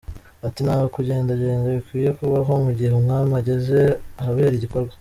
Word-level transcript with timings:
Ati 0.47 0.59
“Nta 0.65 0.77
kugendagenda 0.93 1.75
bikwiye 1.75 2.09
kubaho 2.17 2.51
mu 2.65 2.71
gihe 2.77 2.91
Umwami 2.99 3.31
ageze 3.41 3.79
ahabera 4.21 4.55
igikorwa. 4.57 4.89